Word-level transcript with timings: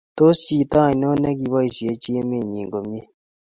tos 0.17 0.37
chito 0.47 0.77
anonon 0.89 1.19
ne 1.21 1.29
kiboisiechi 1.39 2.09
emet 2.19 2.45
nyin 2.51 2.67
komye? 2.73 3.01